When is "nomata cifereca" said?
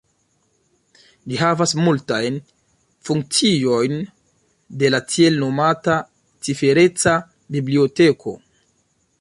5.45-7.15